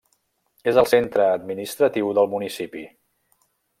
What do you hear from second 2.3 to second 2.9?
municipi.